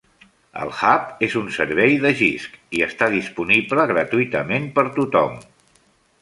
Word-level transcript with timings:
El 0.61 0.69
Hub 0.77 1.19
és 1.27 1.35
un 1.41 1.51
servei 1.57 1.93
de 2.05 2.11
Jisc 2.21 2.55
i 2.79 2.81
està 2.87 3.11
disponible 3.17 3.87
gratuïtament 3.93 4.67
per 4.79 4.87
tothom. 4.99 5.39